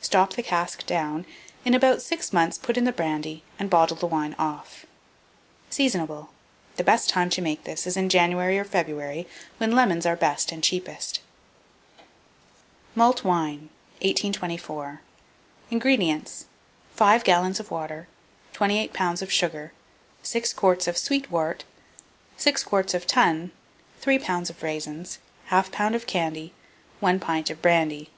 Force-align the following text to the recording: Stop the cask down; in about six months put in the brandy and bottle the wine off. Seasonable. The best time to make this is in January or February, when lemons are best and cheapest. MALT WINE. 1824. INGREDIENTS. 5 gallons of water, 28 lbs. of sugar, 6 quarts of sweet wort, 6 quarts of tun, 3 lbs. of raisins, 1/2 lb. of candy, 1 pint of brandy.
Stop 0.00 0.32
the 0.32 0.42
cask 0.42 0.86
down; 0.86 1.26
in 1.62 1.74
about 1.74 2.00
six 2.00 2.32
months 2.32 2.56
put 2.56 2.78
in 2.78 2.84
the 2.84 2.90
brandy 2.92 3.42
and 3.58 3.68
bottle 3.68 3.98
the 3.98 4.06
wine 4.06 4.34
off. 4.38 4.86
Seasonable. 5.68 6.30
The 6.76 6.82
best 6.84 7.10
time 7.10 7.28
to 7.28 7.42
make 7.42 7.64
this 7.64 7.86
is 7.86 7.94
in 7.94 8.08
January 8.08 8.58
or 8.58 8.64
February, 8.64 9.28
when 9.58 9.72
lemons 9.76 10.06
are 10.06 10.16
best 10.16 10.52
and 10.52 10.64
cheapest. 10.64 11.20
MALT 12.94 13.24
WINE. 13.24 13.68
1824. 14.00 15.02
INGREDIENTS. 15.70 16.46
5 16.94 17.22
gallons 17.22 17.60
of 17.60 17.70
water, 17.70 18.08
28 18.54 18.94
lbs. 18.94 19.20
of 19.20 19.30
sugar, 19.30 19.74
6 20.22 20.54
quarts 20.54 20.88
of 20.88 20.96
sweet 20.96 21.30
wort, 21.30 21.64
6 22.38 22.64
quarts 22.64 22.94
of 22.94 23.06
tun, 23.06 23.50
3 24.00 24.18
lbs. 24.18 24.48
of 24.48 24.62
raisins, 24.62 25.18
1/2 25.50 25.68
lb. 25.72 25.94
of 25.94 26.06
candy, 26.06 26.54
1 27.00 27.20
pint 27.20 27.50
of 27.50 27.60
brandy. 27.60 28.08